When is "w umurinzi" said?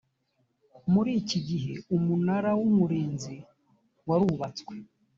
2.59-3.35